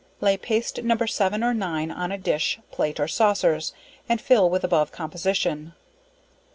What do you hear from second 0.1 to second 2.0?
Lay paste No. 7 or 9